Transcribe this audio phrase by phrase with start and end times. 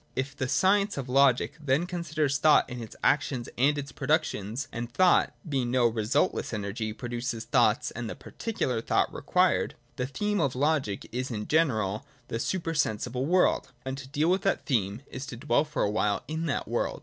[0.15, 4.91] If the science of Logic then considers thought in its action and its productions (and
[4.91, 10.55] thought being no resultless energy produces thoughts and the particular thought required), the theme of
[10.55, 15.37] Logic is in general the supersensible world, and to deal with that theme is to
[15.37, 16.99] dwell for a while in that world.